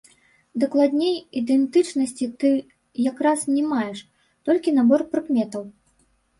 [0.61, 2.51] Дакладней, ідэнтычнасці ты
[3.11, 3.99] якраз не маеш,
[4.51, 5.63] толькі набор прыкметаў.